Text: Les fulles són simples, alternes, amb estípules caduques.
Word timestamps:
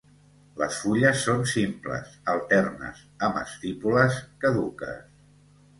Les 0.61 0.77
fulles 0.85 1.19
són 1.27 1.43
simples, 1.51 2.15
alternes, 2.35 3.05
amb 3.29 3.39
estípules 3.45 4.21
caduques. 4.45 5.11